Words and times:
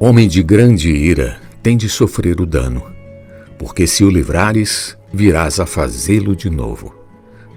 Homem 0.00 0.28
de 0.28 0.44
grande 0.44 0.92
ira 0.92 1.40
tem 1.60 1.76
de 1.76 1.88
sofrer 1.88 2.40
o 2.40 2.46
dano, 2.46 2.84
porque 3.58 3.84
se 3.84 4.04
o 4.04 4.10
livrares, 4.10 4.96
virás 5.12 5.58
a 5.58 5.66
fazê-lo 5.66 6.36
de 6.36 6.48
novo. 6.48 6.94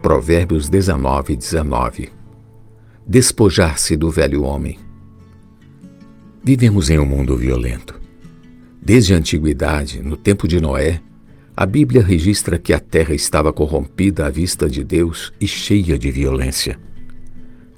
Provérbios 0.00 0.68
19, 0.68 1.34
19. 1.34 2.10
Despojar-se 3.04 3.96
do 3.96 4.08
velho 4.08 4.44
homem. 4.44 4.78
Vivemos 6.40 6.88
em 6.90 7.00
um 7.00 7.04
mundo 7.04 7.36
violento. 7.36 8.00
Desde 8.80 9.14
a 9.14 9.16
antiguidade, 9.16 10.00
no 10.00 10.16
tempo 10.16 10.46
de 10.46 10.60
Noé, 10.60 11.00
a 11.56 11.66
Bíblia 11.66 12.04
registra 12.04 12.56
que 12.56 12.72
a 12.72 12.78
terra 12.78 13.16
estava 13.16 13.52
corrompida 13.52 14.26
à 14.26 14.30
vista 14.30 14.70
de 14.70 14.84
Deus 14.84 15.32
e 15.40 15.48
cheia 15.48 15.98
de 15.98 16.08
violência. 16.08 16.78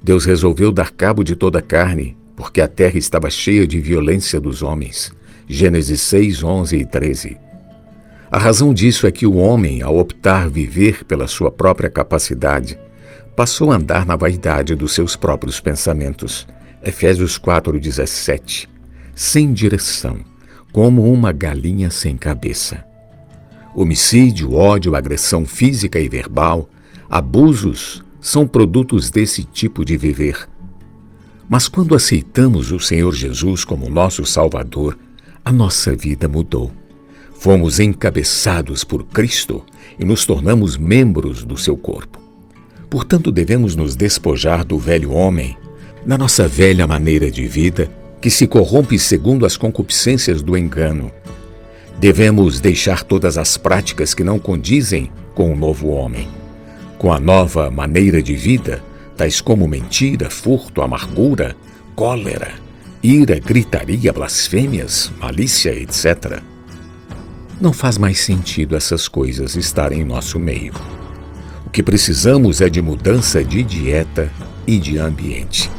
Deus 0.03 0.23
resolveu 0.23 0.71
dar 0.71 0.91
cabo 0.91 1.23
de 1.23 1.35
toda 1.35 1.57
a 1.57 1.63
carne 1.63 2.20
porque 2.35 2.61
a 2.61 2.67
terra 2.67 2.97
estava 2.97 3.29
cheia 3.29 3.67
de 3.67 3.79
violência 3.79 4.39
dos 4.39 4.61
homens. 4.61 5.11
Gênesis 5.47 6.01
6, 6.01 6.43
11 6.43 6.77
e 6.77 6.85
13. 6.85 7.37
A 8.31 8.37
razão 8.37 8.73
disso 8.73 9.05
é 9.05 9.11
que 9.11 9.27
o 9.27 9.35
homem, 9.35 9.81
ao 9.81 9.97
optar 9.97 10.49
viver 10.49 11.03
pela 11.03 11.27
sua 11.27 11.51
própria 11.51 11.89
capacidade, 11.89 12.79
passou 13.35 13.71
a 13.71 13.75
andar 13.75 14.05
na 14.05 14.15
vaidade 14.15 14.75
dos 14.75 14.93
seus 14.93 15.15
próprios 15.15 15.59
pensamentos. 15.59 16.47
Efésios 16.81 17.37
4:17. 17.37 18.69
Sem 19.13 19.51
direção, 19.51 20.19
como 20.71 21.11
uma 21.11 21.31
galinha 21.31 21.89
sem 21.89 22.15
cabeça. 22.15 22.85
Homicídio, 23.75 24.53
ódio, 24.53 24.95
agressão 24.95 25.45
física 25.45 25.99
e 25.99 26.07
verbal, 26.07 26.69
abusos 27.09 28.03
são 28.21 28.47
produtos 28.47 29.09
desse 29.09 29.43
tipo 29.43 29.83
de 29.83 29.97
viver. 29.97 30.47
Mas 31.51 31.67
quando 31.67 31.95
aceitamos 31.95 32.71
o 32.71 32.79
Senhor 32.79 33.13
Jesus 33.13 33.65
como 33.65 33.89
nosso 33.89 34.25
Salvador, 34.25 34.97
a 35.43 35.51
nossa 35.51 35.93
vida 35.93 36.25
mudou. 36.25 36.71
Fomos 37.37 37.77
encabeçados 37.77 38.85
por 38.85 39.03
Cristo 39.03 39.61
e 39.99 40.05
nos 40.05 40.25
tornamos 40.25 40.77
membros 40.77 41.43
do 41.43 41.57
seu 41.57 41.75
corpo. 41.75 42.21
Portanto, 42.89 43.33
devemos 43.33 43.75
nos 43.75 43.97
despojar 43.97 44.63
do 44.63 44.79
velho 44.79 45.11
homem, 45.11 45.57
da 46.05 46.17
nossa 46.17 46.47
velha 46.47 46.87
maneira 46.87 47.29
de 47.29 47.45
vida, 47.45 47.91
que 48.21 48.29
se 48.29 48.47
corrompe 48.47 48.97
segundo 48.97 49.45
as 49.45 49.57
concupiscências 49.57 50.41
do 50.41 50.57
engano. 50.57 51.11
Devemos 51.99 52.61
deixar 52.61 53.03
todas 53.03 53.37
as 53.37 53.57
práticas 53.57 54.13
que 54.13 54.23
não 54.23 54.39
condizem 54.39 55.11
com 55.35 55.51
o 55.51 55.57
novo 55.57 55.89
homem. 55.89 56.29
Com 56.97 57.11
a 57.11 57.19
nova 57.19 57.69
maneira 57.69 58.23
de 58.23 58.37
vida, 58.37 58.81
tais 59.21 59.39
como 59.39 59.67
mentira, 59.67 60.31
furto, 60.31 60.81
amargura, 60.81 61.55
cólera, 61.95 62.53
ira, 63.03 63.37
gritaria, 63.37 64.11
blasfêmias, 64.11 65.11
malícia, 65.19 65.69
etc. 65.69 66.41
Não 67.61 67.71
faz 67.71 67.99
mais 67.99 68.19
sentido 68.21 68.75
essas 68.75 69.07
coisas 69.07 69.55
estarem 69.55 70.01
em 70.01 70.03
nosso 70.03 70.39
meio. 70.39 70.73
O 71.67 71.69
que 71.69 71.83
precisamos 71.83 72.61
é 72.61 72.67
de 72.67 72.81
mudança 72.81 73.43
de 73.43 73.61
dieta 73.61 74.27
e 74.65 74.79
de 74.79 74.97
ambiente. 74.97 75.69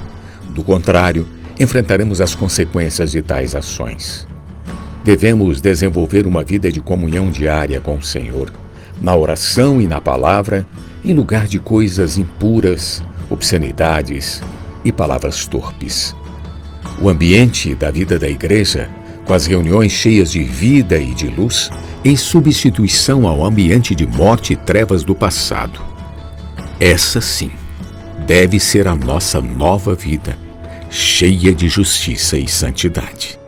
Do 0.51 0.63
contrário, 0.63 1.27
enfrentaremos 1.59 2.21
as 2.21 2.37
consequências 2.37 3.11
de 3.11 3.23
tais 3.23 3.57
ações. 3.57 4.25
Devemos 5.03 5.61
desenvolver 5.61 6.29
uma 6.29 6.45
vida 6.45 6.71
de 6.71 6.81
comunhão 6.81 7.29
diária 7.29 7.81
com 7.81 7.97
o 7.97 8.05
Senhor, 8.05 8.53
na 9.01 9.17
oração 9.17 9.83
e 9.83 9.89
na 9.89 10.01
palavra, 10.01 10.65
em 11.05 11.13
lugar 11.13 11.49
de 11.49 11.59
coisas 11.59 12.17
impuras, 12.17 13.03
obscenidades 13.33 14.43
e 14.85 14.93
palavras 14.93 15.47
torpes. 15.47 16.15
O 17.01 17.09
ambiente 17.09 17.75
da 17.75 17.91
vida 17.91 18.19
da 18.19 18.29
igreja, 18.29 18.91
com 19.25 19.33
as 19.33 19.47
reuniões 19.47 19.93
cheias 19.93 20.31
de 20.31 20.43
vida 20.43 20.99
e 20.99 21.15
de 21.15 21.29
luz, 21.29 21.71
em 22.05 22.17
substituição 22.17 23.27
ao 23.27 23.45
ambiente 23.45 23.95
de 23.95 24.07
morte 24.07 24.53
e 24.53 24.57
trevas 24.57 25.05
do 25.05 25.15
passado. 25.15 25.81
Essa 26.79 27.21
sim 27.21 27.51
deve 28.27 28.59
ser 28.61 28.89
a 28.89 28.95
nossa 28.95 29.41
nova 29.41 29.95
vida, 29.95 30.37
cheia 30.91 31.55
de 31.55 31.69
justiça 31.69 32.37
e 32.37 32.49
santidade. 32.49 33.42